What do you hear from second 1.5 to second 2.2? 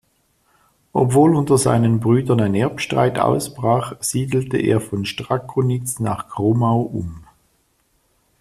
seinen